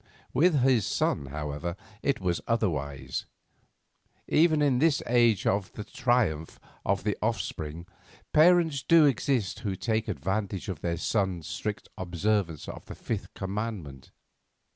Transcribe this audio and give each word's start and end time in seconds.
With 0.33 0.61
his 0.61 0.87
son, 0.87 1.27
however, 1.27 1.75
it 2.01 2.19
was 2.19 2.41
otherwise. 2.47 3.27
Even 4.27 4.59
in 4.59 4.79
this 4.79 5.03
age 5.05 5.45
of 5.45 5.71
the 5.73 5.83
Triumph 5.83 6.59
of 6.83 7.03
the 7.03 7.15
Offspring 7.21 7.85
parents 8.33 8.81
do 8.81 9.05
exist 9.05 9.59
who 9.59 9.75
take 9.75 10.07
advantage 10.07 10.69
of 10.69 10.81
their 10.81 10.97
sons' 10.97 11.45
strict 11.45 11.87
observance 11.99 12.67
of 12.67 12.83
the 12.87 12.95
Fifth 12.95 13.31
Commandment. 13.35 14.09